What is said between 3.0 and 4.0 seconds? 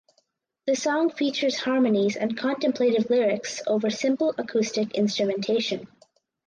lyrics" over